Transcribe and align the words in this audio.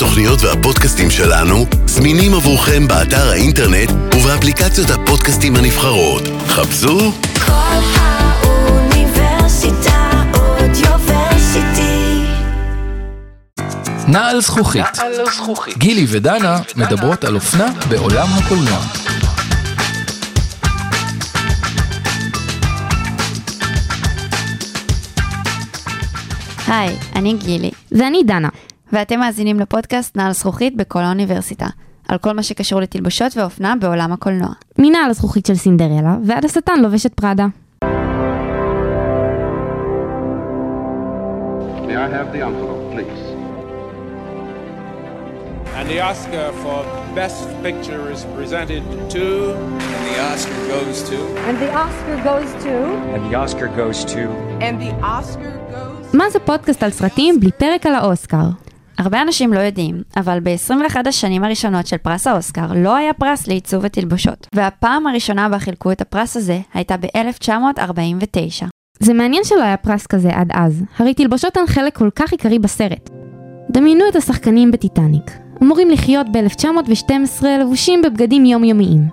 התוכניות 0.00 0.42
והפודקאסטים 0.42 1.10
שלנו 1.10 1.66
זמינים 1.86 2.34
עבורכם 2.34 2.88
באתר 2.88 3.30
האינטרנט 3.30 3.90
ובאפליקציות 4.14 4.90
הפודקאסטים 4.90 5.56
הנבחרות. 5.56 6.22
חפשו 6.46 7.12
כל 7.46 7.52
האוניברסיטה 7.96 10.22
אודיוורסיטי. 10.34 12.24
נעל 14.08 14.40
זכוכית. 14.40 14.98
גילי 15.78 16.06
ודנה 16.08 16.58
מדברות 16.76 17.24
על 17.24 17.34
אופנה 17.34 17.66
בעולם 17.88 18.28
הקולנוע. 18.32 18.80
היי, 26.66 26.96
אני 27.16 27.34
גילי, 27.34 27.70
ואני 27.92 28.22
דנה. 28.26 28.48
ואתם 28.92 29.20
מאזינים 29.20 29.60
לפודקאסט 29.60 30.16
נעל 30.16 30.32
זכוכית 30.32 30.76
בכל 30.76 30.98
האוניברסיטה, 31.00 31.66
על 32.08 32.18
כל 32.18 32.32
מה 32.32 32.42
שקשור 32.42 32.80
לתלבושות 32.80 33.36
ואופנה 33.36 33.74
בעולם 33.80 34.12
הקולנוע. 34.12 34.48
מנעל 34.78 35.10
הזכוכית 35.10 35.46
של 35.46 35.54
סינדרלה 35.54 36.16
ועד 36.24 36.44
השטן 36.44 36.80
לובש 36.82 37.06
את 37.06 37.14
פראדה. 37.14 37.46
May 41.88 41.96
I 41.96 42.08
have 42.16 42.28
the 42.34 42.40
envelope, 42.48 42.82
please? 42.94 43.22
And 45.76 45.88
the 45.88 46.00
Oscar 46.10 46.46
for 46.62 46.80
Best 47.20 47.46
Picture 47.66 48.04
is 48.14 48.22
presented 48.36 48.82
to. 49.14 49.26
And 49.94 50.02
the 50.10 50.16
Oscar 50.30 50.58
goes 50.74 50.96
to. 51.10 51.18
And 51.48 51.56
the 51.64 51.70
Oscar 51.84 52.16
goes 52.30 52.50
to. 52.64 52.74
And 53.14 53.22
the 53.28 53.34
Oscar 53.42 53.68
goes 53.80 53.98
to. 54.14 54.22
And 54.66 54.74
the 54.84 54.92
Oscar 55.18 55.52
goes. 55.72 56.16
מה 56.16 56.30
זה 56.30 56.38
פודקאסט 56.38 56.82
על 56.82 56.90
סרטים 56.90 57.40
בלי 57.40 57.50
פרק 57.52 57.86
על 57.86 57.94
האוסקר? 57.94 58.44
הרבה 59.00 59.22
אנשים 59.22 59.52
לא 59.52 59.58
יודעים, 59.58 60.02
אבל 60.16 60.38
ב-21 60.42 61.08
השנים 61.08 61.44
הראשונות 61.44 61.86
של 61.86 61.96
פרס 61.96 62.26
האוסקר 62.26 62.66
לא 62.76 62.96
היה 62.96 63.12
פרס 63.12 63.46
לעיצוב 63.46 63.80
ותלבושות, 63.84 64.46
והפעם 64.54 65.06
הראשונה 65.06 65.48
בה 65.48 65.58
חילקו 65.58 65.92
את 65.92 66.00
הפרס 66.00 66.36
הזה 66.36 66.60
הייתה 66.74 66.96
ב-1949. 66.96 68.66
זה 69.00 69.14
מעניין 69.14 69.44
שלא 69.44 69.62
היה 69.62 69.76
פרס 69.76 70.06
כזה 70.06 70.30
עד 70.32 70.48
אז, 70.52 70.84
הרי 70.98 71.14
תלבושות 71.14 71.56
הן 71.56 71.66
חלק 71.66 71.96
כל 71.96 72.08
כך 72.14 72.32
עיקרי 72.32 72.58
בסרט. 72.58 73.10
דמיינו 73.70 74.04
את 74.08 74.16
השחקנים 74.16 74.70
בטיטניק, 74.70 75.30
אמורים 75.62 75.90
לחיות 75.90 76.26
ב-1912 76.32 77.46
לבושים 77.46 78.02
בבגדים 78.02 78.44
יומיומיים. 78.44 79.08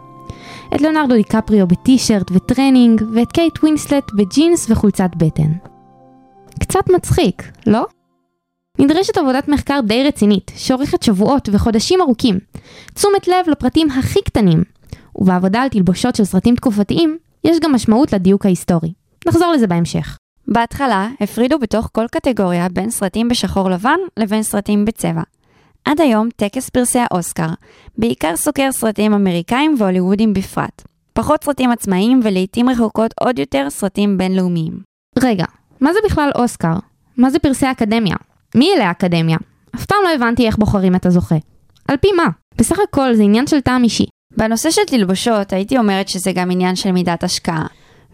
את 0.76 0.82
ליאונרדו 0.82 1.16
דיקפריו 1.16 1.68
ב 1.68 1.77
טישרט 1.77 2.32
וטרנינג, 2.32 3.02
ואת 3.16 3.32
קייט 3.32 3.58
ווינסלט 3.64 4.12
בג'ינס 4.18 4.70
וחולצת 4.70 5.10
בטן. 5.18 5.52
קצת 6.60 6.90
מצחיק, 6.90 7.44
לא? 7.68 7.86
נדרשת 8.80 9.18
עבודת 9.18 9.48
מחקר 9.48 9.80
די 9.86 10.04
רצינית, 10.04 10.52
שאורכת 10.56 11.04
שבועות 11.04 11.50
וחודשים 11.52 12.02
ארוכים. 12.02 12.40
תשומת 12.94 13.28
לב 13.28 13.50
לפרטים 13.52 13.92
הכי 13.92 14.22
קטנים. 14.22 14.64
ובעבודה 15.16 15.62
על 15.62 15.70
תלבושות 15.70 16.16
של 16.16 16.24
סרטים 16.24 16.56
תקופתיים, 16.56 17.18
יש 17.44 17.58
גם 17.60 17.74
משמעות 17.74 18.14
לדיוק 18.14 18.46
ההיסטורי. 18.46 18.94
נחזור 19.28 19.52
לזה 19.52 19.68
בהמשך. 19.68 20.18
בהתחלה 20.48 21.08
הפרידו 21.22 21.60
בתוך 21.60 21.90
כל 21.94 22.06
קטגוריה 22.12 22.70
בין 22.70 22.90
סרטים 22.90 23.28
בשחור 23.28 23.70
לבן 23.70 24.00
לבין 24.18 24.44
סרטים 24.44 24.86
בצבע. 24.86 25.22
עד 25.86 26.02
היום 26.02 26.30
טקס 26.36 26.70
פרסי 26.70 27.00
האוסקר 27.00 27.50
בעיקר 27.98 28.36
סוקר 28.36 28.72
סרטים 28.72 29.14
אמריקאים 29.14 29.76
והוליוודים 29.78 30.34
בפרט. 30.34 30.82
פחות 31.14 31.44
סרטים 31.44 31.72
עצמאיים 31.72 32.20
ולעיתים 32.24 32.70
רחוקות 32.70 33.14
עוד 33.22 33.40
יותר 33.40 33.70
סרטים 33.70 34.18
בינלאומיים. 34.18 34.80
רגע, 35.20 35.46
מה 35.82 35.94
זה 35.94 36.00
בכלל 36.06 36.30
אוסקר? 36.36 36.74
מה 37.18 37.30
זה 37.30 37.40
פרסי 37.40 37.72
אקדמיה? 37.72 38.16
מי 38.56 38.70
אלה 38.76 38.88
האקדמיה? 38.88 39.38
אף 39.76 39.86
פעם 39.86 39.98
לא 40.04 40.10
הבנתי 40.16 40.48
איך 40.48 40.58
בוחרים 40.58 40.96
את 40.96 41.06
הזוכה. 41.06 41.36
על 41.88 41.98
פי 41.98 42.08
מה? 42.12 42.28
בסך 42.58 42.78
הכל 42.90 43.14
זה 43.14 43.24
עניין 43.24 43.48
של 43.48 43.62
טעם 43.62 43.84
אישי. 43.84 44.06
בנושא 44.38 44.72
של 44.72 44.82
תלבושות 44.88 45.54
הייתי 45.54 45.78
אומרת 45.78 46.10
שזה 46.10 46.32
גם 46.32 46.52
עניין 46.52 46.76
של 46.76 46.92
מידת 46.92 47.24
השקעה, 47.24 47.66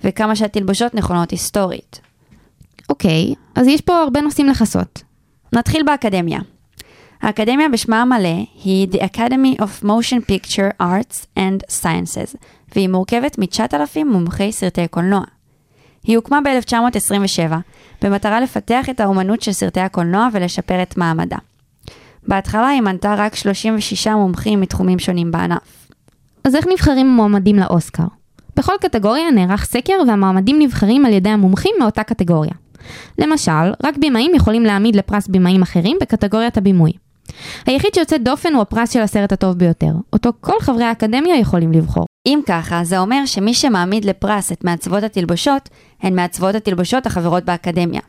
וכמה 0.03 0.35
שהתלבושות 0.35 0.96
נכונות 0.96 1.31
היסטורית. 1.31 2.00
אוקיי, 2.90 3.34
אז 3.56 3.68
יש 3.68 3.81
פה 3.81 3.94
הרבה 4.02 4.22
נושאים 4.22 4.47
לכסות. 4.47 5.03
נתחיל 5.53 5.84
באקדמיה. 5.84 6.40
האקדמיה 7.22 7.69
בשמה 7.69 8.02
המלא 8.02 8.46
היא 8.63 8.88
The 8.91 8.97
Academy 8.97 9.62
of 9.62 9.85
Motion 9.85 10.22
Picture 10.31 10.81
Arts 10.81 11.40
and 11.40 11.81
Sciences, 11.81 12.38
והיא 12.75 12.90
מורכבת 12.90 13.40
מ-9,000 13.40 14.03
מומחי 14.06 14.52
סרטי 14.52 14.88
קולנוע. 14.88 15.24
היא 16.03 16.16
הוקמה 16.18 16.40
ב-1927, 16.41 17.53
במטרה 18.02 18.40
לפתח 18.41 18.90
את 18.90 19.00
האומנות 19.00 19.41
של 19.41 19.52
סרטי 19.52 19.80
הקולנוע 19.80 20.28
ולשפר 20.34 20.81
את 20.84 20.97
מעמדה. 20.97 21.38
בהתחלה 22.28 22.68
היא 22.68 22.81
מנתה 22.81 23.16
רק 23.18 23.36
36 23.36 24.08
מומחים 24.08 24.62
מתחומים 24.62 25.00
שונים 25.00 25.31
בענף. 25.31 25.88
אז 26.44 26.56
איך 26.56 26.68
נבחרים 26.68 27.08
המועמדים 27.08 27.56
לאוסקר? 27.56 28.03
בכל 28.56 28.74
קטגוריה 28.81 29.31
נערך 29.31 29.66
סקר 29.66 29.94
והמועמדים 30.08 30.59
נבחרים 30.59 31.06
על 31.06 31.14
ידי 31.14 31.30
המומחים 31.30 31.72
מאותה 31.80 32.03
קטגוריה. 32.03 32.52
למשל, 33.20 33.72
רק 33.84 33.97
בימאים 33.97 34.35
יכולים 34.35 34.64
להעמיד 34.64 34.96
לפרס 34.96 35.28
בימאים 35.28 35.62
אחרים 35.62 35.97
בקטגוריית 36.02 36.58
הבימוי. 36.58 36.91
היחיד 37.66 37.94
שיוצא 37.94 38.18
דופן 38.18 38.53
הוא 38.53 38.62
הפרס 38.62 38.91
של 38.91 39.02
הסרט 39.02 39.31
הטוב 39.31 39.58
ביותר, 39.58 39.91
אותו 40.14 40.30
כל 40.41 40.59
חברי 40.62 40.84
האקדמיה 40.84 41.40
יכולים 41.40 41.72
לבחור. 41.72 42.06
אם 42.25 42.39
ככה, 42.45 42.84
זה 42.84 43.00
אומר 43.00 43.25
שמי 43.25 43.53
שמעמיד 43.53 44.06
לפרס 44.06 44.51
את 44.51 44.63
מעצבות 44.63 45.03
התלבושות, 45.03 45.69
הן 46.01 46.16
מעצבות 46.16 46.56
התלבושות 46.56 47.06
החברות 47.06 47.45
באקדמיה. 47.45 48.01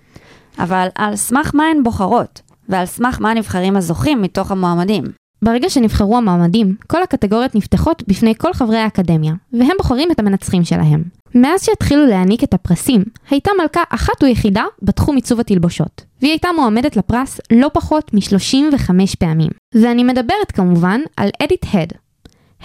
אבל 0.58 0.88
על 0.94 1.16
סמך 1.16 1.50
מה 1.54 1.64
הן 1.64 1.82
בוחרות? 1.82 2.40
ועל 2.68 2.86
סמך 2.86 3.20
מה 3.20 3.34
נבחרים 3.34 3.76
הזוכים 3.76 4.22
מתוך 4.22 4.50
המועמדים? 4.50 5.04
ברגע 5.42 5.70
שנבחרו 5.70 6.16
המועמדים, 6.16 6.74
כל 6.86 7.02
הקטגוריות 7.02 7.54
נפתחות 7.54 8.02
בפני 8.08 8.34
כל 8.38 8.52
חברי 8.52 8.78
האקדמיה, 8.78 9.34
והם 9.52 9.76
בוחרים 9.78 10.10
את 10.12 10.18
המנצחים 10.18 10.64
שלהם. 10.64 11.02
מאז 11.34 11.64
שהתחילו 11.64 12.06
להעניק 12.06 12.44
את 12.44 12.54
הפרסים, 12.54 13.04
הייתה 13.30 13.50
מלכה 13.60 13.82
אחת 13.90 14.22
ויחידה 14.22 14.64
בתחום 14.82 15.16
עיצוב 15.16 15.40
התלבושות, 15.40 16.04
והיא 16.20 16.32
הייתה 16.32 16.48
מועמדת 16.56 16.96
לפרס 16.96 17.40
לא 17.52 17.70
פחות 17.72 18.14
מ-35 18.14 18.90
פעמים. 19.18 19.50
ואני 19.74 20.04
מדברת 20.04 20.52
כמובן 20.52 21.00
על 21.16 21.30
אדית 21.42 21.66
הד. 21.72 21.92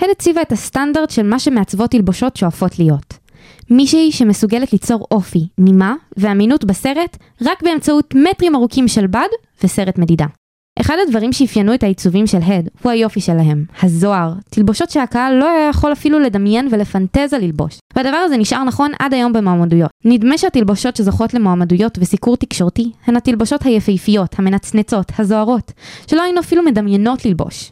הד 0.01 0.09
הציבה 0.11 0.41
את 0.41 0.51
הסטנדרט 0.51 1.09
של 1.09 1.23
מה 1.23 1.39
שמעצבות 1.39 1.91
תלבושות 1.91 2.35
שואפות 2.35 2.79
להיות. 2.79 3.17
מישהי 3.69 4.11
שמסוגלת 4.11 4.73
ליצור 4.73 5.07
אופי, 5.11 5.47
נימה 5.57 5.95
ואמינות 6.17 6.65
בסרט 6.65 7.17
רק 7.41 7.63
באמצעות 7.63 8.13
מטרים 8.15 8.55
ארוכים 8.55 8.87
של 8.87 9.07
בד 9.07 9.27
וסרט 9.63 9.97
מדידה. 9.97 10.25
אחד 10.81 10.95
הדברים 11.07 11.33
שאפיינו 11.33 11.73
את 11.73 11.83
העיצובים 11.83 12.27
של 12.27 12.37
הד 12.45 12.69
הוא 12.83 12.91
היופי 12.91 13.21
שלהם, 13.21 13.65
הזוהר, 13.83 14.33
תלבושות 14.49 14.89
שהקהל 14.89 15.33
לא 15.33 15.49
היה 15.49 15.69
יכול 15.69 15.91
אפילו 15.91 16.19
לדמיין 16.19 16.67
ולפנטז 16.71 17.33
על 17.33 17.41
ללבוש. 17.41 17.77
והדבר 17.95 18.17
הזה 18.17 18.37
נשאר 18.37 18.63
נכון 18.63 18.91
עד 18.99 19.13
היום 19.13 19.33
במועמדויות. 19.33 19.91
נדמה 20.05 20.37
שהתלבושות 20.37 20.95
שזוכות 20.95 21.33
למועמדויות 21.33 21.97
וסיקור 22.01 22.37
תקשורתי 22.37 22.91
הן 23.05 23.15
התלבושות 23.15 23.65
היפהפיות, 23.65 24.39
המנצנצות, 24.39 25.11
הזוהרות, 25.19 25.71
שלא 26.07 26.21
היינו 26.21 26.39
אפילו 26.39 26.63
מדמיינות 26.63 27.25
ללבוש. 27.25 27.71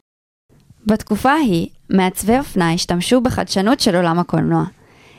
בתקופה 0.88 1.32
ההיא, 1.32 1.68
מעצבי 1.90 2.38
אופנה 2.38 2.74
השתמשו 2.74 3.22
בחדשנות 3.22 3.80
של 3.80 3.96
עולם 3.96 4.20
הקולנוע. 4.20 4.64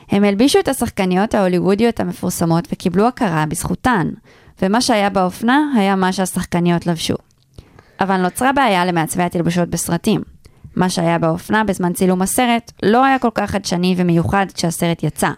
הם 0.09 0.23
הלבישו 0.23 0.59
את 0.59 0.67
השחקניות 0.67 1.35
ההוליוודיות 1.35 1.99
המפורסמות 1.99 2.67
וקיבלו 2.71 3.07
הכרה 3.07 3.45
בזכותן, 3.45 4.09
ומה 4.61 4.81
שהיה 4.81 5.09
באופנה 5.09 5.59
היה 5.75 5.95
מה 5.95 6.13
שהשחקניות 6.13 6.87
לבשו. 6.87 7.15
אבל 7.99 8.17
נוצרה 8.17 8.51
בעיה 8.51 8.85
למעצבי 8.85 9.23
התלבושות 9.23 9.69
בסרטים. 9.69 10.21
מה 10.75 10.89
שהיה 10.89 11.17
באופנה 11.17 11.63
בזמן 11.63 11.93
צילום 11.93 12.21
הסרט 12.21 12.71
לא 12.83 13.05
היה 13.05 13.19
כל 13.19 13.31
כך 13.35 13.51
חדשני 13.51 13.95
ומיוחד 13.97 14.45
כשהסרט 14.53 15.03
יצא. 15.03 15.29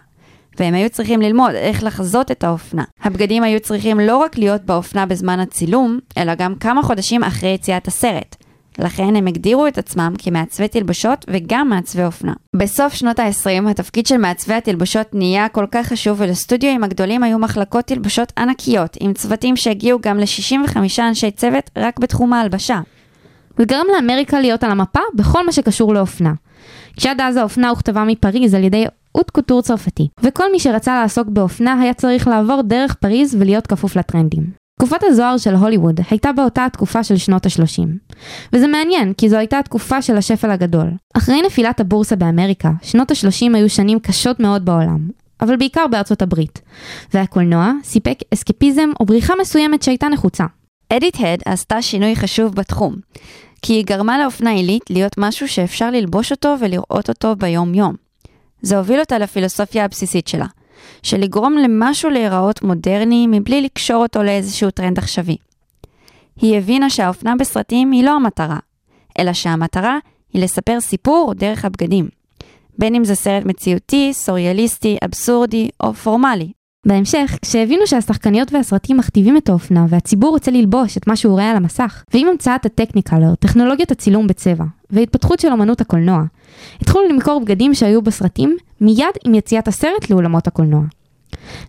והם 0.58 0.74
היו 0.74 0.90
צריכים 0.90 1.22
ללמוד 1.22 1.54
איך 1.54 1.84
לחזות 1.84 2.30
את 2.30 2.44
האופנה. 2.44 2.84
הבגדים 3.02 3.42
היו 3.42 3.60
צריכים 3.60 4.00
לא 4.00 4.16
רק 4.16 4.38
להיות 4.38 4.62
באופנה 4.62 5.06
בזמן 5.06 5.40
הצילום, 5.40 5.98
אלא 6.18 6.34
גם 6.34 6.54
כמה 6.54 6.82
חודשים 6.82 7.24
אחרי 7.24 7.50
יציאת 7.50 7.88
הסרט. 7.88 8.36
לכן 8.78 9.16
הם 9.16 9.26
הגדירו 9.26 9.66
את 9.66 9.78
עצמם 9.78 10.14
כמעצבי 10.18 10.68
תלבושות 10.68 11.24
וגם 11.30 11.68
מעצבי 11.68 12.04
אופנה. 12.04 12.32
בסוף 12.56 12.94
שנות 12.94 13.18
ה-20 13.18 13.70
התפקיד 13.70 14.06
של 14.06 14.16
מעצבי 14.16 14.54
התלבושות 14.54 15.06
נהיה 15.14 15.48
כל 15.48 15.66
כך 15.70 15.86
חשוב 15.86 16.20
ולסטודיואים 16.20 16.84
הגדולים 16.84 17.22
היו 17.22 17.38
מחלקות 17.38 17.84
תלבושות 17.84 18.32
ענקיות 18.38 18.96
עם 19.00 19.12
צוותים 19.12 19.56
שהגיעו 19.56 19.98
גם 20.02 20.18
ל-65 20.18 20.78
אנשי 20.98 21.30
צוות 21.30 21.70
רק 21.76 21.98
בתחום 21.98 22.32
ההלבשה. 22.32 22.80
זה 23.58 23.64
גרם 23.64 23.86
לאמריקה 23.94 24.40
להיות 24.40 24.64
על 24.64 24.70
המפה 24.70 25.00
בכל 25.14 25.46
מה 25.46 25.52
שקשור 25.52 25.94
לאופנה. 25.94 26.32
כשעד 26.96 27.20
אז 27.20 27.36
האופנה 27.36 27.68
הוכתבה 27.68 28.04
מפריז 28.04 28.54
על 28.54 28.64
ידי 28.64 28.84
אוט 29.14 29.30
קוטור 29.30 29.62
צרפתי, 29.62 30.08
וכל 30.22 30.52
מי 30.52 30.60
שרצה 30.60 31.00
לעסוק 31.02 31.28
באופנה 31.28 31.80
היה 31.80 31.94
צריך 31.94 32.28
לעבור 32.28 32.62
דרך 32.62 32.94
פריז 32.94 33.34
ולהיות 33.34 33.66
כפוף 33.66 33.96
לטרנדים. 33.96 34.61
תקופת 34.82 35.02
הזוהר 35.02 35.38
של 35.38 35.54
הוליווד 35.54 36.00
הייתה 36.10 36.32
באותה 36.32 36.64
התקופה 36.64 37.04
של 37.04 37.16
שנות 37.16 37.46
ה-30. 37.46 37.88
וזה 38.52 38.66
מעניין, 38.66 39.12
כי 39.12 39.28
זו 39.28 39.36
הייתה 39.36 39.58
התקופה 39.58 40.02
של 40.02 40.16
השפל 40.16 40.50
הגדול. 40.50 40.90
אחרי 41.14 41.42
נפילת 41.46 41.80
הבורסה 41.80 42.16
באמריקה, 42.16 42.70
שנות 42.82 43.10
ה-30 43.10 43.56
היו 43.56 43.68
שנים 43.68 43.98
קשות 44.00 44.40
מאוד 44.40 44.64
בעולם, 44.64 45.08
אבל 45.40 45.56
בעיקר 45.56 45.86
בארצות 45.90 46.22
הברית. 46.22 46.60
והקולנוע 47.14 47.72
סיפק 47.84 48.18
אסקפיזם 48.34 48.90
או 49.00 49.06
בריחה 49.06 49.34
מסוימת 49.40 49.82
שהייתה 49.82 50.08
נחוצה. 50.08 50.44
אדית 50.88 51.16
הד 51.20 51.42
עשתה 51.44 51.82
שינוי 51.82 52.16
חשוב 52.16 52.54
בתחום. 52.54 52.96
כי 53.62 53.72
היא 53.72 53.84
גרמה 53.84 54.18
לאופנה 54.18 54.50
עילית 54.50 54.90
להיות 54.90 55.12
משהו 55.18 55.48
שאפשר 55.48 55.90
ללבוש 55.90 56.30
אותו 56.30 56.54
ולראות 56.60 57.08
אותו 57.08 57.36
ביום-יום. 57.36 57.94
זה 58.62 58.78
הוביל 58.78 59.00
אותה 59.00 59.18
לפילוסופיה 59.18 59.84
הבסיסית 59.84 60.28
שלה, 60.28 60.46
של 61.02 61.20
לגרום 61.20 61.56
למשהו 61.58 62.10
להיראות 62.10 62.62
מודרני 62.62 63.26
מבלי 63.26 63.62
לקשור 63.62 64.02
אותו 64.02 64.22
לאיזשהו 64.22 64.70
טרנד 64.70 64.98
עכשווי. 64.98 65.36
היא 66.36 66.58
הבינה 66.58 66.90
שהאופנה 66.90 67.34
בסרטים 67.36 67.92
היא 67.92 68.04
לא 68.04 68.10
המטרה, 68.10 68.58
אלא 69.18 69.32
שהמטרה 69.32 69.98
היא 70.32 70.42
לספר 70.42 70.80
סיפור 70.80 71.34
דרך 71.34 71.64
הבגדים. 71.64 72.08
בין 72.78 72.94
אם 72.94 73.04
זה 73.04 73.14
סרט 73.14 73.44
מציאותי, 73.44 74.12
סוריאליסטי, 74.12 74.96
אבסורדי 75.04 75.68
או 75.80 75.94
פורמלי. 75.94 76.52
בהמשך, 76.86 77.38
כשהבינו 77.42 77.86
שהשחקניות 77.86 78.52
והסרטים 78.52 78.96
מכתיבים 78.96 79.36
את 79.36 79.48
האופנה 79.48 79.86
והציבור 79.88 80.30
רוצה 80.30 80.50
ללבוש 80.50 80.96
את 80.96 81.06
מה 81.06 81.16
שהוא 81.16 81.32
רואה 81.32 81.50
על 81.50 81.56
המסך, 81.56 82.04
ועם 82.14 82.28
המצאת 82.28 82.66
הטכניקלר, 82.66 83.34
טכנולוגיית 83.34 83.90
הצילום 83.90 84.26
בצבע, 84.26 84.64
והתפתחות 84.90 85.40
של 85.40 85.48
אמנות 85.48 85.80
הקולנוע, 85.80 86.22
התחילו 86.80 87.08
למכור 87.08 87.40
בגדים 87.40 87.74
שהיו 87.74 88.02
בסרטים 88.02 88.56
מיד 88.80 89.14
עם 89.24 89.34
יציאת 89.34 89.68
הסרט 89.68 90.10
לאולמות 90.10 90.46
הקולנוע. 90.46 90.82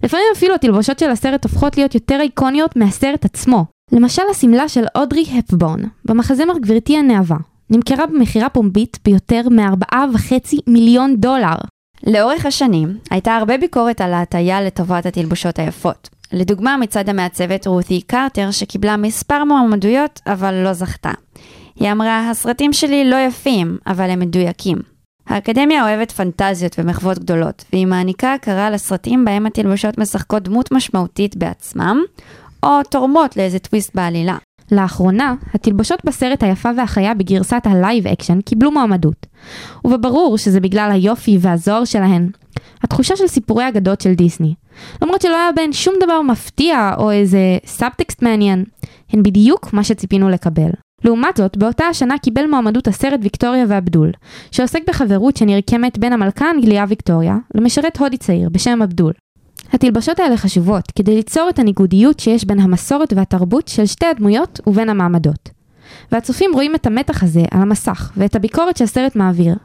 לפעמים 0.03 0.25
אפילו 0.37 0.55
התלבושות 0.55 0.99
של 0.99 1.09
הסרט 1.09 1.43
הופכות 1.43 1.77
להיות 1.77 1.95
יותר 1.95 2.19
איקוניות 2.21 2.75
מהסרט 2.75 3.25
עצמו. 3.25 3.65
למשל 3.91 4.21
השמלה 4.31 4.69
של 4.69 4.83
אודרי 4.95 5.25
הפבורן, 5.37 5.79
במחזמר 6.05 6.57
גברתי 6.59 6.97
הנאווה, 6.97 7.37
נמכרה 7.69 8.05
במכירה 8.05 8.49
פומבית 8.49 8.99
ביותר 9.05 9.41
מ-4.5 9.49 10.33
מיליון 10.67 11.15
דולר. 11.15 11.55
לאורך 12.07 12.45
השנים 12.45 12.97
הייתה 13.09 13.35
הרבה 13.35 13.57
ביקורת 13.57 14.01
על 14.01 14.13
ההטייה 14.13 14.61
לטובת 14.61 15.05
התלבושות 15.05 15.59
היפות. 15.59 16.09
לדוגמה 16.31 16.77
מצד 16.77 17.09
המעצבת 17.09 17.67
רותי 17.67 18.01
קרטר 18.01 18.51
שקיבלה 18.51 18.97
מספר 18.97 19.43
מועמדויות 19.43 20.21
אבל 20.27 20.53
לא 20.53 20.73
זכתה. 20.73 21.11
היא 21.75 21.91
אמרה, 21.91 22.29
הסרטים 22.29 22.73
שלי 22.73 23.09
לא 23.09 23.15
יפים, 23.15 23.77
אבל 23.87 24.09
הם 24.09 24.19
מדויקים. 24.19 24.77
האקדמיה 25.27 25.83
אוהבת 25.83 26.11
פנטזיות 26.11 26.75
ומחוות 26.79 27.19
גדולות, 27.19 27.65
והיא 27.73 27.87
מעניקה 27.87 28.33
הכרה 28.33 28.69
לסרטים 28.69 29.25
בהם 29.25 29.45
התלבושות 29.45 29.97
משחקות 29.97 30.43
דמות 30.43 30.71
משמעותית 30.71 31.35
בעצמם, 31.35 31.97
או 32.63 32.83
תורמות 32.89 33.37
לאיזה 33.37 33.59
טוויסט 33.59 33.95
בעלילה. 33.95 34.37
לאחרונה, 34.73 35.35
התלבושות 35.53 36.05
בסרט 36.05 36.43
היפה 36.43 36.69
והחיה 36.77 37.13
בגרסת 37.13 37.61
ה 37.63 37.72
live 37.72 38.07
action 38.07 38.41
קיבלו 38.41 38.71
מועמדות. 38.71 39.25
וברור 39.85 40.37
שזה 40.37 40.59
בגלל 40.59 40.89
היופי 40.91 41.37
והזוהר 41.41 41.85
שלהן. 41.85 42.29
התחושה 42.83 43.15
של 43.15 43.27
סיפורי 43.27 43.67
אגדות 43.67 44.01
של 44.01 44.13
דיסני. 44.13 44.53
למרות 45.01 45.21
שלא 45.21 45.35
היה 45.35 45.51
בהן 45.55 45.73
שום 45.73 45.93
דבר 46.03 46.21
מפתיע 46.21 46.91
או 46.97 47.11
איזה 47.11 47.57
סאבטקסט 47.65 48.21
מעניין, 48.21 48.63
הן 49.13 49.23
בדיוק 49.23 49.73
מה 49.73 49.83
שציפינו 49.83 50.29
לקבל. 50.29 50.69
לעומת 51.03 51.37
זאת, 51.37 51.57
באותה 51.57 51.85
השנה 51.85 52.17
קיבל 52.17 52.47
מועמדות 52.47 52.87
הסרט 52.87 53.19
ויקטוריה 53.23 53.65
ואבדול, 53.67 54.11
שעוסק 54.51 54.79
בחברות 54.87 55.37
שנרקמת 55.37 55.97
בין 55.97 56.13
המלכה 56.13 56.45
האנגליה 56.45 56.85
ויקטוריה 56.87 57.37
למשרת 57.55 57.97
הודי 57.97 58.17
צעיר 58.17 58.49
בשם 58.49 58.81
אבדול. 58.81 59.13
התלבשות 59.73 60.19
האלה 60.19 60.37
חשובות 60.37 60.83
כדי 60.95 61.15
ליצור 61.15 61.49
את 61.49 61.59
הניגודיות 61.59 62.19
שיש 62.19 62.45
בין 62.45 62.59
המסורת 62.59 63.13
והתרבות 63.13 63.67
של 63.67 63.85
שתי 63.85 64.05
הדמויות 64.05 64.59
ובין 64.67 64.89
המעמדות. 64.89 65.49
והצופים 66.11 66.51
רואים 66.53 66.75
את 66.75 66.85
המתח 66.85 67.23
הזה 67.23 67.43
על 67.51 67.61
המסך 67.61 68.11
ואת 68.17 68.35
הביקורת 68.35 68.77
שהסרט 68.77 69.15
מעביר, 69.15 69.55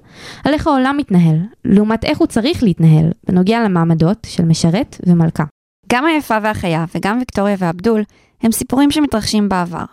על 0.45 0.55
איך 0.55 0.67
העולם 0.67 0.97
מתנהל, 0.99 1.37
לעומת 1.65 2.05
איך 2.05 2.19
הוא 2.19 2.27
צריך 2.27 2.63
להתנהל, 2.63 3.11
בנוגע 3.29 3.65
למעמדות 3.65 4.27
של 4.31 4.45
משרת 4.45 4.97
ומלכה. 5.07 5.45
גם 5.93 6.05
היפה 6.05 6.37
והחיה 6.43 6.85
וגם 6.95 7.19
ויקטוריה 7.19 7.57
ואבדול 7.59 8.03
הם 8.43 8.53
סיפורים 8.53 8.91
שמתרחשים 8.91 9.49
בעבר. 9.49 9.85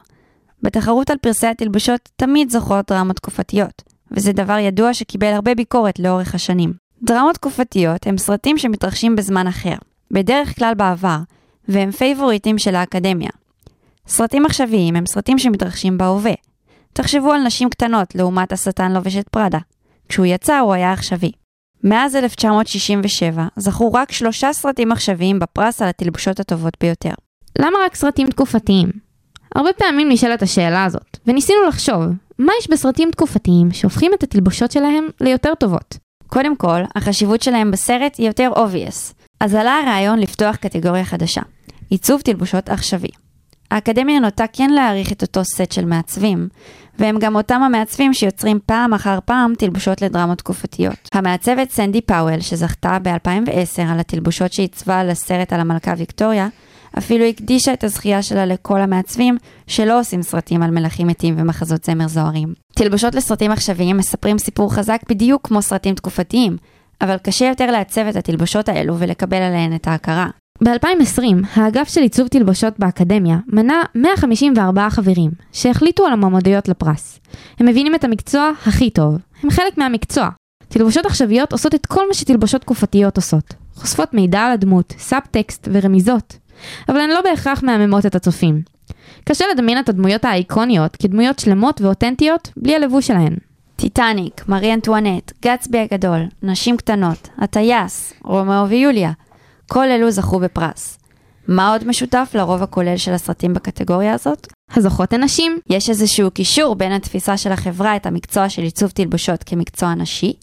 בתחרות 0.63 1.09
על 1.09 1.17
פרסי 1.17 1.47
התלבושות 1.47 2.09
תמיד 2.15 2.49
זוכרות 2.49 2.91
דרמות 2.91 3.15
תקופתיות, 3.15 3.83
וזה 4.11 4.33
דבר 4.33 4.57
ידוע 4.57 4.93
שקיבל 4.93 5.33
הרבה 5.33 5.55
ביקורת 5.55 5.99
לאורך 5.99 6.35
השנים. 6.35 6.73
דרמות 7.03 7.35
תקופתיות 7.35 8.07
הם 8.07 8.17
סרטים 8.17 8.57
שמתרחשים 8.57 9.15
בזמן 9.15 9.47
אחר, 9.47 9.75
בדרך 10.11 10.55
כלל 10.55 10.73
בעבר, 10.73 11.17
והם 11.67 11.91
פייבוריטים 11.91 12.57
של 12.57 12.75
האקדמיה. 12.75 13.29
סרטים 14.07 14.45
עכשוויים 14.45 14.95
הם 14.95 15.05
סרטים 15.05 15.37
שמתרחשים 15.37 15.97
בהווה. 15.97 16.33
תחשבו 16.93 17.31
על 17.31 17.41
נשים 17.41 17.69
קטנות 17.69 18.15
לעומת 18.15 18.51
השטן 18.51 18.91
לובש 18.91 19.17
את 19.17 19.29
פראדה. 19.29 19.59
כשהוא 20.09 20.25
יצא 20.25 20.59
הוא 20.59 20.73
היה 20.73 20.93
עכשווי. 20.93 21.31
מאז 21.83 22.15
1967 22.15 23.47
זכו 23.57 23.93
רק 23.93 24.11
שלושה 24.11 24.53
סרטים 24.53 24.91
עכשוויים 24.91 25.39
בפרס 25.39 25.81
על 25.81 25.87
התלבושות 25.87 26.39
הטובות 26.39 26.73
ביותר. 26.81 27.13
למה 27.59 27.77
רק 27.85 27.95
סרטים 27.95 28.29
תקופתיים? 28.29 28.89
הרבה 29.55 29.73
פעמים 29.73 30.09
נשאלת 30.09 30.41
השאלה 30.41 30.83
הזאת, 30.85 31.17
וניסינו 31.27 31.59
לחשוב, 31.67 32.03
מה 32.39 32.53
יש 32.59 32.69
בסרטים 32.69 33.11
תקופתיים 33.11 33.71
שהופכים 33.71 34.13
את 34.13 34.23
התלבושות 34.23 34.71
שלהם 34.71 35.07
ליותר 35.21 35.55
טובות? 35.59 35.97
קודם 36.27 36.55
כל, 36.55 36.79
החשיבות 36.95 37.41
שלהם 37.41 37.71
בסרט 37.71 38.15
היא 38.17 38.27
יותר 38.27 38.51
obvious. 38.55 39.24
אז 39.39 39.53
עלה 39.53 39.79
הרעיון 39.83 40.19
לפתוח 40.19 40.55
קטגוריה 40.55 41.05
חדשה, 41.05 41.41
עיצוב 41.89 42.21
תלבושות 42.21 42.69
עכשווי. 42.69 43.09
האקדמיה 43.71 44.19
נוטה 44.19 44.45
כן 44.53 44.69
להעריך 44.69 45.11
את 45.11 45.21
אותו 45.21 45.43
סט 45.43 45.71
של 45.71 45.85
מעצבים, 45.85 46.47
והם 46.99 47.19
גם 47.19 47.35
אותם 47.35 47.61
המעצבים 47.63 48.13
שיוצרים 48.13 48.59
פעם 48.65 48.93
אחר 48.93 49.19
פעם 49.25 49.53
תלבושות 49.57 50.01
לדרמות 50.01 50.37
תקופתיות. 50.37 51.09
המעצבת 51.13 51.71
סנדי 51.71 52.01
פאוול, 52.01 52.39
שזכתה 52.39 52.97
ב-2010 53.03 53.81
על 53.91 53.99
התלבושות 53.99 54.53
שעיצבה 54.53 55.03
לסרט 55.03 55.53
על 55.53 55.59
המלכה 55.59 55.93
ויקטוריה, 55.97 56.47
אפילו 56.97 57.25
הקדישה 57.25 57.73
את 57.73 57.83
הזכייה 57.83 58.21
שלה 58.21 58.45
לכל 58.45 58.81
המעצבים 58.81 59.37
שלא 59.67 59.99
עושים 59.99 60.21
סרטים 60.21 60.63
על 60.63 60.71
מלכים 60.71 61.07
מתים 61.07 61.35
ומחזות 61.37 61.83
זמר 61.83 62.07
זוהרים. 62.07 62.53
תלבושות 62.75 63.15
לסרטים 63.15 63.51
עכשוויים 63.51 63.97
מספרים 63.97 64.37
סיפור 64.37 64.73
חזק 64.73 64.99
בדיוק 65.09 65.47
כמו 65.47 65.61
סרטים 65.61 65.95
תקופתיים, 65.95 66.57
אבל 67.01 67.17
קשה 67.17 67.45
יותר 67.45 67.71
לעצב 67.71 68.01
את 68.01 68.15
התלבושות 68.15 68.69
האלו 68.69 68.99
ולקבל 68.99 69.37
עליהן 69.37 69.75
את 69.75 69.87
ההכרה. 69.87 70.27
ב-2020, 70.63 71.23
האגף 71.53 71.89
של 71.89 72.01
עיצוב 72.01 72.27
תלבושות 72.27 72.79
באקדמיה 72.79 73.37
מנה 73.47 73.83
154 73.95 74.89
חברים, 74.89 75.31
שהחליטו 75.53 76.05
על 76.05 76.13
המועמדויות 76.13 76.67
לפרס. 76.67 77.19
הם 77.59 77.67
מבינים 77.67 77.95
את 77.95 78.03
המקצוע 78.03 78.51
הכי 78.65 78.89
טוב, 78.89 79.17
הם 79.43 79.49
חלק 79.49 79.77
מהמקצוע. 79.77 80.29
תלבושות 80.67 81.05
עכשוויות 81.05 81.51
עושות 81.51 81.75
את 81.75 81.85
כל 81.85 82.07
מה 82.07 82.13
שתלבושות 82.13 82.61
תקופתיות 82.61 83.17
עושות. 83.17 83.53
חושפות 83.75 84.13
מידע 84.13 84.39
על 84.39 84.51
הדמות, 84.51 84.93
סאב-טקסט 84.97 85.67
ורמיזות. 85.71 86.37
אבל 86.89 86.99
הן 86.99 87.09
לא 87.09 87.21
בהכרח 87.21 87.63
מהממות 87.63 88.05
את 88.05 88.15
הצופים. 88.15 88.61
קשה 89.25 89.45
לדמיין 89.53 89.79
את 89.79 89.89
הדמויות 89.89 90.25
האיקוניות 90.25 90.95
כדמויות 90.95 91.39
שלמות 91.39 91.81
ואותנטיות 91.81 92.49
בלי 92.57 92.75
הלבוש 92.75 93.07
שלהן. 93.07 93.35
טיטניק, 93.75 94.47
מרי 94.47 94.73
אנטואנט, 94.73 95.31
גצבי 95.45 95.79
הגדול, 95.79 96.21
נשים 96.43 96.77
קטנות, 96.77 97.29
הטייס, 97.37 98.13
רומאו 98.23 98.69
ויוליה, 98.69 99.11
כל 99.67 99.89
אלו 99.89 100.11
זכו 100.11 100.39
בפרס. 100.39 100.97
מה 101.47 101.71
עוד 101.71 101.87
משותף 101.87 102.31
לרוב 102.35 102.63
הכולל 102.63 102.97
של 102.97 103.13
הסרטים 103.13 103.53
בקטגוריה 103.53 104.13
הזאת? 104.13 104.47
הזוכות 104.71 105.13
הן 105.13 105.23
נשים. 105.23 105.59
יש 105.69 105.89
איזשהו 105.89 106.31
קישור 106.31 106.75
בין 106.75 106.91
התפיסה 106.91 107.37
של 107.37 107.51
החברה 107.51 107.95
את 107.95 108.05
המקצוע 108.05 108.49
של 108.49 108.61
עיצוב 108.61 108.91
תלבושות 108.91 109.43
כמקצוע 109.43 109.93
נשי, 109.93 110.33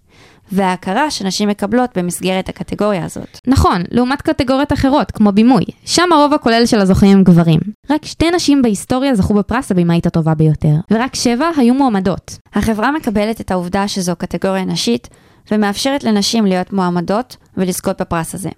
וההכרה 0.52 1.10
שנשים 1.10 1.48
מקבלות 1.48 1.98
במסגרת 1.98 2.48
הקטגוריה 2.48 3.04
הזאת. 3.04 3.40
נכון, 3.46 3.82
לעומת 3.90 4.22
קטגוריות 4.22 4.72
אחרות, 4.72 5.10
כמו 5.10 5.32
בימוי, 5.32 5.64
שם 5.84 6.12
הרוב 6.12 6.34
הכולל 6.34 6.66
של 6.66 6.80
הזוכים 6.80 7.16
הם 7.16 7.24
גברים. 7.24 7.60
רק 7.90 8.04
שתי 8.04 8.30
נשים 8.30 8.62
בהיסטוריה 8.62 9.14
זכו 9.14 9.34
בפרס 9.34 9.70
הבמאית 9.70 10.06
הטובה 10.06 10.34
ביותר, 10.34 10.74
ורק 10.90 11.14
שבע 11.14 11.50
היו 11.56 11.74
מועמדות. 11.74 12.38
החברה 12.54 12.92
מקבלת 12.92 13.40
את 13.40 13.50
העובדה 13.50 13.88
שזו 13.88 14.12
קטגוריה 14.18 14.64
נשית, 14.64 15.08
ומאפשרת 15.50 16.04
לנשים 16.04 16.46
להיות 16.46 16.72
מועמדות 16.72 17.36
ולזכות 17.56 18.00
בפרס 18.00 18.34
הזה. 18.34 18.50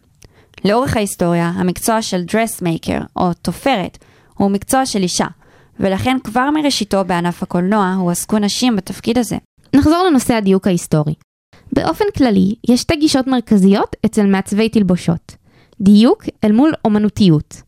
לאורך 0.65 0.97
ההיסטוריה, 0.97 1.53
המקצוע 1.55 2.03
של 2.03 2.23
dressmaker, 2.23 2.99
או 3.17 3.33
תופרת, 3.43 3.99
הוא 4.35 4.51
מקצוע 4.51 4.87
של 4.87 5.03
אישה, 5.03 5.27
ולכן 5.81 6.17
כבר 6.25 6.51
מראשיתו 6.51 7.05
בענף 7.05 7.43
הקולנוע 7.43 7.95
הועסקו 7.99 8.39
נשים 8.39 8.77
בתפקיד 8.77 9.19
הזה. 9.19 9.37
נחזור 9.77 10.05
לנושא 10.11 10.35
הדיוק 10.35 10.67
ההיסטורי. 10.67 11.15
באופן 11.75 12.04
כללי, 12.16 12.54
יש 12.69 12.81
שתי 12.81 12.97
גישות 12.97 13.26
מרכזיות 13.26 13.97
אצל 14.07 14.26
מעצבי 14.26 14.69
תלבושות. 14.69 15.37
דיוק 15.81 16.25
אל 16.45 16.52
מול 16.52 16.73
אומנותיות. 16.85 17.62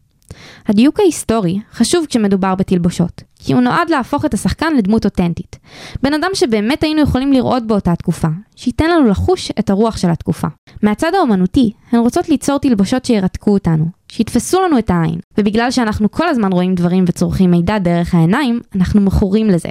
הדיוק 0.67 1.01
ההיסטורי 1.01 1.59
חשוב 1.73 2.07
כשמדובר 2.07 2.55
בתלבושות, 2.55 3.23
כי 3.39 3.53
הוא 3.53 3.61
נועד 3.61 3.91
להפוך 3.91 4.25
את 4.25 4.35
השחקן 4.35 4.77
לדמות 4.77 5.05
אותנטית. 5.05 5.57
בן 6.03 6.15
אדם 6.15 6.31
שבאמת 6.35 6.83
היינו 6.83 7.03
יכולים 7.03 7.33
לראות 7.33 7.67
באותה 7.67 7.97
תקופה, 7.97 8.29
שייתן 8.57 8.91
לנו 8.91 9.09
לחוש 9.09 9.51
את 9.59 9.71
הרוח 9.71 9.97
של 9.97 10.11
התקופה. 10.11 10.49
מהצד 10.83 11.15
האומנותי, 11.15 11.73
הן 11.93 12.01
רוצות 12.01 12.29
ליצור 12.29 12.59
תלבושות 12.59 13.05
שירתקו 13.05 13.51
אותנו, 13.51 13.87
שיתפסו 14.09 14.63
לנו 14.63 14.79
את 14.79 14.91
העין, 14.91 15.19
ובגלל 15.39 15.71
שאנחנו 15.71 16.11
כל 16.11 16.29
הזמן 16.29 16.53
רואים 16.53 16.75
דברים 16.75 17.05
וצורכים 17.09 17.51
מידע 17.51 17.79
דרך 17.79 18.15
העיניים, 18.15 18.61
אנחנו 18.75 19.01
מכורים 19.01 19.47
לזה. 19.47 19.69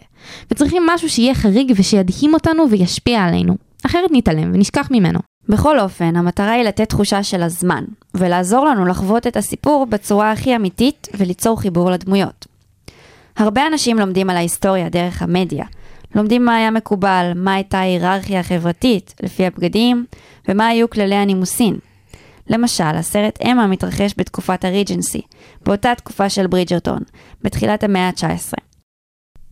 וצריכים 0.52 0.84
משהו 0.86 1.10
שיהיה 1.10 1.36
חריג 1.36 1.74
ושידהים 1.76 2.34
אותנו 2.34 2.70
וישפיע 2.70 3.24
עלינו, 3.24 3.56
אחרת 3.86 4.10
נתעלם 4.14 4.52
ונשכח 4.54 4.88
ממנו. 4.92 5.20
בכל 5.50 5.80
אופן, 5.80 6.16
המטרה 6.16 6.52
היא 6.52 6.64
לתת 6.64 6.90
תחושה 6.90 7.24
של 7.24 7.44
הזמן, 7.44 7.84
ולעזור 8.14 8.66
לנו 8.66 8.86
לחוות 8.86 9.28
את 9.28 9.38
הסיפור 9.38 9.86
בצורה 9.86 10.32
הכי 10.32 10.56
אמיתית 10.56 11.08
וליצור 11.18 11.62
חיבור 11.62 11.92
לדמויות. 11.92 12.46
הרבה 13.38 13.68
אנשים 13.68 14.00
לומדים 14.00 14.30
על 14.30 14.38
ההיסטוריה 14.38 14.90
דרך 14.90 15.22
המדיה, 15.22 15.66
לומדים 16.16 16.46
מה 16.46 16.56
היה 16.56 16.72
מקובל, 16.72 17.32
מה 17.36 17.54
הייתה 17.54 17.80
ההיררכיה 17.80 18.40
החברתית 18.40 19.14
לפי 19.24 19.46
הבגדים, 19.46 20.06
ומה 20.50 20.68
היו 20.68 20.90
כללי 20.90 21.16
הנימוסין. 21.16 21.78
למשל, 22.50 22.84
הסרט 22.84 23.40
אמה 23.42 23.68
מתרחש 23.68 24.14
בתקופת 24.18 24.66
הריג'נסי, 24.66 25.22
באותה 25.66 25.96
תקופה 25.96 26.30
של 26.30 26.48
ברידג'רטון, 26.48 27.00
בתחילת 27.42 27.84
המאה 27.84 28.08
ה-19. 28.08 28.54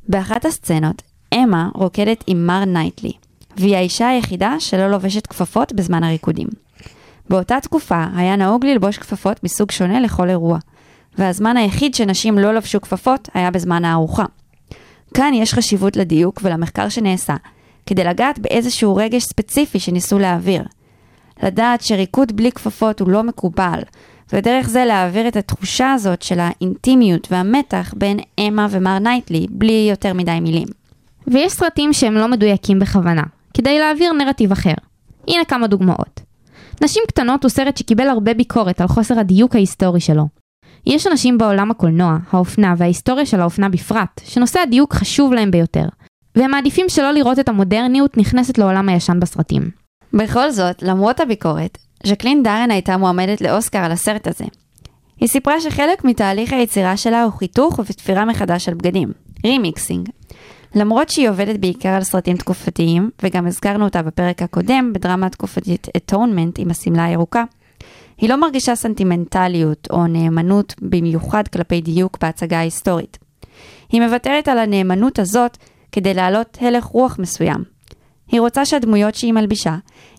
באחת 0.10 0.46
הסצנות, 0.46 1.02
אמה 1.34 1.70
רוקדת 1.74 2.24
עם 2.28 2.48
מר 2.48 2.66
נייטלי, 2.66 3.14
והיא 3.58 3.76
האישה 3.76 4.10
היחידה 4.10 4.56
שלא 4.60 4.92
לובשת 4.92 5.28
כפפות 5.28 5.74
בזמן 5.74 6.04
הריקודים. 6.04 6.48
באותה 7.30 7.60
תקופה 7.62 8.06
היה 8.16 8.36
נהוג 8.36 8.66
ללבוש 8.66 8.98
כפפות 8.98 9.44
מסוג 9.44 9.72
שונה 9.72 10.00
לכל 10.00 10.30
אירוע, 10.30 10.58
והזמן 11.18 11.58
היחיד 11.58 11.96
שנשים 11.96 12.38
לא 12.38 12.54
לבשו 12.54 12.82
כפפות 12.82 13.30
היה 13.34 13.52
בזמן 13.52 13.86
הארוחה. 13.86 14.26
כאן 15.14 15.34
יש 15.34 15.54
חשיבות 15.54 15.96
לדיוק 15.96 16.40
ולמחקר 16.44 16.90
שנעשה, 16.90 17.36
כדי 17.86 18.04
לגעת 18.04 18.40
באיזשהו 18.40 18.96
רגש 18.96 19.24
ספציפי 19.24 19.80
שניסו 19.80 20.20
להעביר. 20.20 20.64
לדעת 21.44 21.82
שריקוד 21.82 22.36
בלי 22.36 22.52
כפפות 22.52 23.00
הוא 23.00 23.10
לא 23.10 23.24
מקובל, 23.24 23.80
ודרך 24.34 24.70
זה 24.70 24.86
להעביר 24.86 25.28
את 25.28 25.36
התחושה 25.36 25.94
הזאת 25.94 26.22
של 26.22 26.40
האינטימיות 26.40 27.28
והמתח 27.32 27.94
בין 27.98 28.20
אמה 28.40 28.68
ומר 28.70 29.00
נייטלי, 29.00 29.48
בלי 29.50 29.88
יותר 29.90 30.14
מדי 30.14 30.40
מילים. 30.40 30.68
ויש 31.28 31.54
סרטים 31.54 31.94
שהם 31.94 32.14
לא 32.14 32.28
מדויקים 32.28 32.80
בכוונה, 32.80 33.24
כדי 33.54 33.80
להעביר 33.80 34.14
נרטיב 34.14 34.52
אחר. 34.52 34.74
הנה 35.28 35.46
כמה 35.46 35.68
דוגמאות. 35.68 36.22
נשים 36.84 37.04
קטנות 37.08 37.44
הוא 37.44 37.50
סרט 37.50 37.78
שקיבל 37.78 38.08
הרבה 38.08 38.34
ביקורת 38.34 38.82
על 38.82 38.88
חוסר 38.88 39.20
הדיוק 39.20 39.56
ההיסטורי 39.56 40.00
שלו. 40.00 40.28
יש 40.86 41.08
אנשים 41.08 41.38
בעולם 41.38 41.72
הקולנוע, 41.72 42.18
האופנה 42.32 42.74
וההיסטוריה 42.78 43.26
של 43.26 43.42
האופנה 43.42 43.70
בפרט, 43.70 44.22
שנושא 44.26 44.60
הדיוק 44.60 44.94
חשוב 44.94 45.34
להם 45.34 45.52
ביותר, 45.52 45.86
והם 46.36 46.52
מעדיפים 46.52 46.86
שלא 46.90 47.12
לראות 47.12 47.40
את 47.40 47.50
המודרניות 47.50 48.18
נכנסת 48.18 48.58
לעולם 48.58 48.90
הישן 48.90 49.20
בסרטים. 49.20 49.62
בכל 50.14 50.52
זאת, 50.52 50.84
למרות 50.84 51.20
הביקורת, 51.20 51.78
ז'קלין 52.06 52.44
דארן 52.44 52.72
הייתה 52.72 52.98
מועמדת 52.98 53.42
לאוסקר 53.42 53.80
על 53.80 53.92
הסרט 53.92 54.28
הזה. 54.28 54.46
היא 55.20 55.30
סיפרה 55.30 55.62
שחלק 55.62 56.06
מתהליך 56.06 56.54
היצירה 56.54 56.98
שלה 56.98 57.24
הוא 57.24 57.32
חיתוך 57.32 57.80
ותפירה 57.80 58.26
מחדש 58.26 58.66
של 58.66 58.74
בגדים, 58.74 59.12
remixing. 59.46 60.10
למרות 60.76 61.10
שהיא 61.10 61.30
עובדת 61.30 61.60
בעיקר 61.60 61.90
על 61.90 62.04
סרטים 62.04 62.38
תקופתיים, 62.38 63.10
וגם 63.24 63.48
הזכרנו 63.48 63.86
אותה 63.86 64.02
בפרק 64.02 64.42
הקודם 64.42 64.92
בדרמה 64.94 65.26
התקופתית 65.26 65.88
Atonement 65.98 66.60
עם 66.60 66.72
השמלה 66.72 67.06
הירוקה, 67.06 67.44
היא 68.18 68.30
לא 68.30 68.36
מרגישה 68.36 68.76
סנטימנטליות 68.76 69.88
או 69.92 70.08
נאמנות 70.08 70.76
במיוחד 70.82 71.48
כלפי 71.48 71.82
דיוק 71.82 72.18
בהצגה 72.22 72.58
ההיסטורית. 72.58 73.18
היא 73.92 74.02
מוותרת 74.02 74.48
על 74.48 74.58
הנאמנות 74.58 75.20
הזאת 75.20 75.58
כדי 75.92 76.14
להעלות 76.14 76.58
הלך 76.62 76.84
רוח 76.84 77.20
מסוים. 77.20 77.64
היא 78.28 78.42
רוצה 78.42 78.66
שהדמויות 78.66 79.16
שהיא 79.16 79.34
מלבישה 79.34 79.76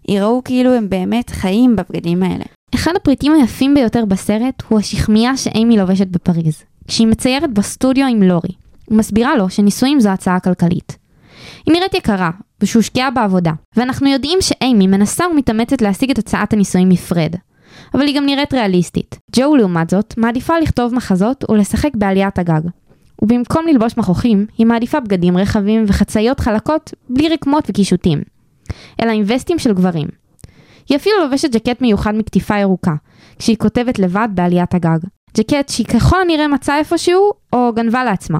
יראו 0.08 0.42
כאילו 0.44 0.72
הם 0.72 0.88
באמת 0.88 1.30
חיים 1.30 1.76
בבגדים 1.76 2.22
האלה. 2.22 2.44
אחד 2.74 2.92
הפריטים 2.96 3.32
היפים 3.32 3.74
ביותר 3.74 4.04
בסרט 4.04 4.62
הוא 4.68 4.78
השכמיה 4.78 5.36
שאימי 5.36 5.76
לובשת 5.76 6.06
בפריז, 6.06 6.62
כשהיא 6.88 7.06
מציירת 7.06 7.52
בסטודיו 7.52 8.06
עם 8.06 8.22
לורי, 8.22 8.52
ומסבירה 8.88 9.36
לו 9.36 9.50
שנישואים 9.50 10.00
זו 10.00 10.08
הצעה 10.08 10.40
כלכלית. 10.40 10.96
היא 11.66 11.74
נראית 11.74 11.94
יקרה, 11.94 12.30
ושהושקעה 12.60 13.10
בעבודה, 13.10 13.52
ואנחנו 13.76 14.08
יודעים 14.08 14.38
שאימי 14.40 14.86
מנסה 14.86 15.24
ומתאמצת 15.32 15.82
להשיג 15.82 16.10
את 16.10 16.18
הצעת 16.18 16.52
הנישואים 16.52 16.88
מפרד. 16.88 17.34
אבל 17.94 18.06
היא 18.06 18.16
גם 18.16 18.26
נראית 18.26 18.54
ריאליסטית. 18.54 19.18
ג'ו 19.36 19.56
לעומת 19.56 19.90
זאת, 19.90 20.14
מעדיפה 20.16 20.58
לכתוב 20.58 20.94
מחזות 20.94 21.44
ולשחק 21.50 21.90
בעליית 21.94 22.38
הגג. 22.38 22.60
ובמקום 23.22 23.66
ללבוש 23.66 23.96
מכוחים, 23.96 24.46
היא 24.58 24.66
מעדיפה 24.66 25.00
בגדים 25.00 25.38
רחבים 25.38 25.84
וחצאיות 25.88 26.40
חלקות 26.40 26.94
בלי 27.10 27.28
רקמות 27.28 27.64
וקישוטים. 27.70 28.22
אלא 29.02 29.10
עם 29.10 29.22
וסטים 29.26 29.58
של 29.58 29.72
גברים. 29.72 30.08
היא 30.88 30.96
אפילו 30.96 31.16
לובשת 31.20 31.50
ג'קט 31.52 31.80
מיוחד 31.80 32.14
מקטיפה 32.14 32.58
ירוקה, 32.58 32.94
כשהיא 33.38 33.56
כותבת 33.56 33.98
לבד 33.98 34.28
בעליית 34.34 34.74
הגג. 34.74 34.98
ג'קט 35.36 35.68
שהיא 35.68 35.86
ככל 35.86 36.20
הנראה 36.20 36.48
מצאה 36.48 36.78
איפשהו, 36.78 37.32
או 37.52 37.72
גנבה 37.74 38.04
לעצמה. 38.04 38.38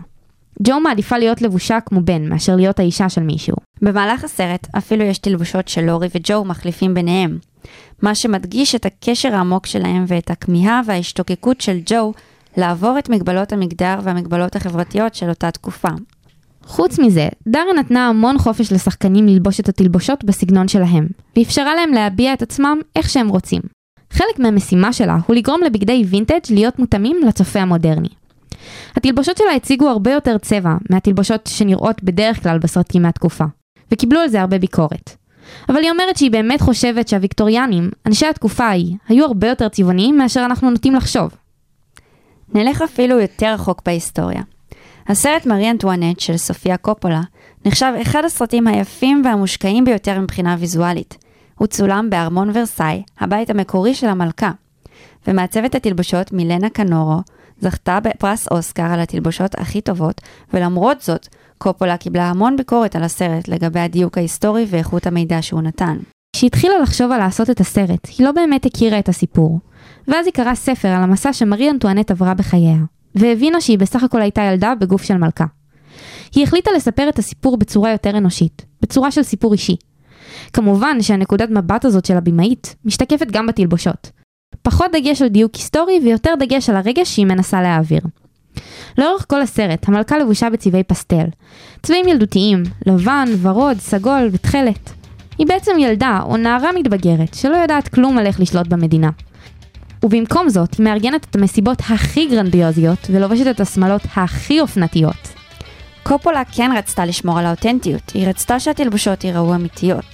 ג'ו 0.62 0.80
מעדיפה 0.80 1.18
להיות 1.18 1.42
לבושה 1.42 1.80
כמו 1.80 2.00
בן, 2.00 2.28
מאשר 2.28 2.56
להיות 2.56 2.78
האישה 2.78 3.08
של 3.08 3.22
מישהו. 3.22 3.56
במהלך 3.82 4.24
הסרט 4.24 4.66
אפילו 4.78 5.04
יש 5.04 5.18
תלבושות 5.18 5.68
של 5.68 5.80
לורי 5.80 6.08
וג'ו 6.14 6.44
מחליפים 6.44 6.94
ביניהם, 6.94 7.38
מה 8.02 8.14
שמדגיש 8.14 8.74
את 8.74 8.86
הקשר 8.86 9.34
העמוק 9.34 9.66
שלהם 9.66 10.04
ואת 10.08 10.30
הכמיהה 10.30 10.80
וההשתוקקות 10.86 11.60
של 11.60 11.78
ג'ו 11.86 12.12
לעבור 12.56 12.98
את 12.98 13.08
מגבלות 13.08 13.52
המגדר 13.52 13.94
והמגבלות 14.02 14.56
החברתיות 14.56 15.14
של 15.14 15.28
אותה 15.28 15.50
תקופה. 15.50 15.88
חוץ 16.66 16.98
מזה, 16.98 17.28
דארה 17.48 17.72
נתנה 17.78 18.08
המון 18.08 18.38
חופש 18.38 18.72
לשחקנים 18.72 19.26
ללבוש 19.26 19.60
את 19.60 19.68
התלבושות 19.68 20.24
בסגנון 20.24 20.68
שלהם, 20.68 21.06
ואפשרה 21.36 21.74
להם 21.74 21.92
להביע 21.92 22.32
את 22.32 22.42
עצמם 22.42 22.78
איך 22.96 23.10
שהם 23.10 23.28
רוצים. 23.28 23.60
חלק 24.10 24.38
מהמשימה 24.38 24.92
שלה 24.92 25.18
הוא 25.26 25.36
לגרום 25.36 25.60
לבגדי 25.66 26.04
וינטג' 26.08 26.40
להיות 26.50 26.78
מותאמים 26.78 27.16
לצופה 27.26 27.60
המודרני. 27.60 28.08
התלבושות 28.96 29.36
שלה 29.36 29.52
הציגו 29.56 29.88
הרבה 29.88 30.12
יותר 30.12 30.38
צבע 30.38 30.74
מהתלבושות 30.90 31.46
שנראות 31.46 32.02
בדרך 32.02 32.42
כלל 32.42 32.58
בסרטים 32.58 33.02
מהתקופה, 33.02 33.44
וקיבלו 33.92 34.20
על 34.20 34.28
זה 34.28 34.40
הרבה 34.40 34.58
ביקורת. 34.58 35.16
אבל 35.68 35.82
היא 35.82 35.90
אומרת 35.90 36.16
שהיא 36.16 36.30
באמת 36.30 36.60
חושבת 36.60 37.08
שהוויקטוריאנים, 37.08 37.90
אנשי 38.06 38.26
התקופה 38.26 38.64
ההיא, 38.64 38.96
היו 39.08 39.24
הרבה 39.24 39.48
יותר 39.48 39.68
צבעוניים 39.68 40.18
מאשר 40.18 40.44
אנחנו 40.44 40.70
נוטים 40.70 40.94
לחשוב. 40.94 41.30
נלך 42.54 42.82
אפילו 42.82 43.20
יותר 43.20 43.54
רחוק 43.54 43.82
בהיסטוריה. 43.86 44.42
הסרט 45.08 45.46
מרי 45.46 45.70
אנטואנט 45.70 46.20
של 46.20 46.36
סופיה 46.36 46.76
קופולה 46.76 47.20
נחשב 47.64 47.92
אחד 48.02 48.24
הסרטים 48.24 48.66
היפים 48.66 49.22
והמושקעים 49.24 49.84
ביותר 49.84 50.20
מבחינה 50.20 50.56
ויזואלית. 50.58 51.16
הוא 51.58 51.66
צולם 51.66 52.10
בארמון 52.10 52.50
ורסאי, 52.54 53.02
הבית 53.20 53.50
המקורי 53.50 53.94
של 53.94 54.06
המלכה. 54.06 54.50
ומעצבת 55.26 55.74
התלבושות 55.74 56.32
מילנה 56.32 56.70
קנורו 56.70 57.20
זכתה 57.60 58.00
בפרס 58.00 58.48
אוסקר 58.48 58.82
על 58.82 59.00
התלבושות 59.00 59.54
הכי 59.58 59.80
טובות, 59.80 60.20
ולמרות 60.54 61.00
זאת, 61.00 61.28
קופולה 61.58 61.96
קיבלה 61.96 62.30
המון 62.30 62.56
ביקורת 62.56 62.96
על 62.96 63.02
הסרט 63.02 63.48
לגבי 63.48 63.80
הדיוק 63.80 64.18
ההיסטורי 64.18 64.66
ואיכות 64.68 65.06
המידע 65.06 65.42
שהוא 65.42 65.62
נתן. 65.62 65.96
כשהתחילה 66.36 66.78
לחשוב 66.82 67.12
על 67.12 67.18
לעשות 67.18 67.50
את 67.50 67.60
הסרט, 67.60 68.08
היא 68.18 68.26
לא 68.26 68.32
באמת 68.32 68.66
הכירה 68.66 68.98
את 68.98 69.08
הסיפור. 69.08 69.60
ואז 70.08 70.26
היא 70.26 70.34
קראה 70.34 70.54
ספר 70.54 70.88
על 70.88 71.02
המסע 71.02 71.32
שמרי 71.32 71.70
אנטואנט 71.70 72.10
עברה 72.10 72.34
בחייה, 72.34 72.76
והבינה 73.14 73.60
שהיא 73.60 73.78
בסך 73.78 74.02
הכל 74.02 74.20
הייתה 74.20 74.42
ילדה 74.42 74.74
בגוף 74.80 75.02
של 75.02 75.16
מלכה. 75.16 75.44
היא 76.34 76.44
החליטה 76.44 76.70
לספר 76.76 77.08
את 77.08 77.18
הסיפור 77.18 77.56
בצורה 77.56 77.92
יותר 77.92 78.18
אנושית, 78.18 78.66
בצורה 78.82 79.10
של 79.10 79.22
סיפור 79.22 79.52
אישי. 79.52 79.76
כמובן 80.52 81.02
שהנקודת 81.02 81.50
מבט 81.50 81.84
הזאת 81.84 82.04
של 82.04 82.16
הבמאית 82.16 82.74
משתקפת 82.84 83.26
גם 83.30 83.46
בתלבושות. 83.46 84.10
פחות 84.64 84.90
דגש 84.92 85.22
על 85.22 85.28
דיוק 85.28 85.54
היסטורי 85.54 86.00
ויותר 86.04 86.34
דגש 86.38 86.70
על 86.70 86.76
הרגש 86.76 87.14
שהיא 87.14 87.26
מנסה 87.26 87.62
להעביר. 87.62 88.00
לאורך 88.98 89.24
כל 89.28 89.40
הסרט, 89.40 89.88
המלכה 89.88 90.18
לבושה 90.18 90.50
בצבעי 90.50 90.82
פסטל. 90.82 91.24
צבעים 91.82 92.08
ילדותיים, 92.08 92.62
לבן, 92.86 93.28
ורוד, 93.42 93.78
סגול 93.78 94.28
ותכלת. 94.32 94.90
היא 95.38 95.46
בעצם 95.46 95.72
ילדה 95.78 96.20
או 96.24 96.36
נערה 96.36 96.72
מתבגרת 96.72 97.34
שלא 97.34 97.56
יודעת 97.56 97.88
כלום 97.88 98.18
על 98.18 98.26
איך 98.26 98.40
לשלוט 98.40 98.66
במדינה. 98.66 99.10
ובמקום 100.04 100.48
זאת, 100.48 100.74
היא 100.74 100.84
מארגנת 100.84 101.26
את 101.30 101.36
המסיבות 101.36 101.78
הכי 101.80 102.26
גרנדיוזיות 102.26 102.98
ולובשת 103.10 103.46
את 103.50 103.60
השמלות 103.60 104.02
הכי 104.16 104.60
אופנתיות. 104.60 105.34
קופולה 106.02 106.42
כן 106.52 106.70
רצתה 106.76 107.04
לשמור 107.04 107.38
על 107.38 107.46
האותנטיות, 107.46 108.10
היא 108.14 108.28
רצתה 108.28 108.60
שהתלבושות 108.60 109.24
ייראו 109.24 109.54
אמיתיות. 109.54 110.04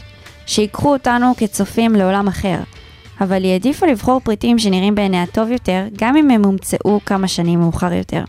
שיקחו 0.46 0.92
אותנו 0.92 1.32
כצופים 1.36 1.94
לעולם 1.94 2.28
אחר, 2.28 2.58
אבל 3.20 3.44
היא 3.44 3.52
העדיפה 3.52 3.86
לבחור 3.86 4.20
פריטים 4.20 4.58
שנראים 4.58 4.94
בעיניה 4.94 5.26
טוב 5.26 5.50
יותר, 5.50 5.84
גם 5.98 6.16
אם 6.16 6.30
הם 6.30 6.44
הומצאו 6.44 7.00
כמה 7.06 7.28
שנים 7.28 7.60
מאוחר 7.60 7.92
יותר. 7.92 8.24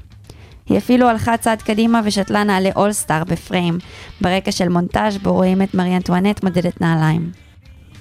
היא 0.69 0.77
אפילו 0.77 1.07
הלכה 1.07 1.37
צעד 1.37 1.61
קדימה 1.61 2.01
ושתלה 2.03 2.43
נעלי 2.43 2.69
אולסטאר 2.75 3.23
בפריים, 3.23 3.77
ברקע 4.21 4.51
של 4.51 4.69
מונטאז' 4.69 5.17
בו 5.17 5.33
רואים 5.33 5.61
את 5.61 5.73
מרי 5.73 5.95
אנטואנט 5.95 6.43
מודדת 6.43 6.81
נעליים. 6.81 7.31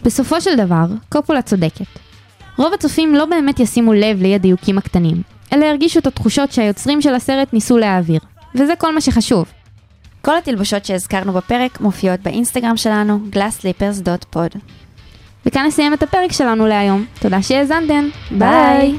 בסופו 0.03 0.41
של 0.41 0.57
דבר, 0.57 0.87
קופולה 1.09 1.43
צודקת. 1.43 1.87
רוב 2.59 2.75
הצופים 2.75 3.15
לא 3.15 3.25
באמת 3.25 3.61
ישימו 3.61 3.93
לב 3.93 4.23
לאי 4.23 4.35
הדיוקים 4.35 4.79
הקטנים, 4.79 5.23
אלא 5.53 5.65
ירגישו 5.65 5.99
את 5.99 6.07
התחושות 6.07 6.53
שהיוצרים 6.53 7.03
של 7.03 7.15
הסרט 7.15 7.53
ניסו 7.53 7.79
להעביר, 7.79 8.21
וזה 8.55 8.77
כל 8.79 8.95
מה 8.95 9.01
שחשוב. 9.01 9.45
כל 10.23 10.39
התלבושות 10.39 10.85
שהזכרנו 10.85 11.33
בפרק 11.33 11.81
מופיעות 11.81 12.21
באינסטגרם 12.21 12.77
שלנו, 12.77 13.19
glasslippers.pod. 13.33 14.59
וכאן 15.47 15.67
נסיים 15.67 15.95
את 15.95 16.03
הפרק 16.03 16.33
שלנו 16.33 16.67
להיום. 16.67 17.05
תודה 17.21 17.43
שהאזנתם. 17.43 18.09
ביי! 18.31 18.99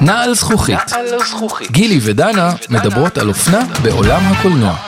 נעל 0.00 0.34
זכוכית. 0.34 0.78
גילי 1.70 1.98
ודנה 2.02 2.52
מדברות 2.70 3.18
על 3.18 3.28
אופנה 3.28 3.60
בעולם 3.82 4.20
הקולנוע. 4.24 4.87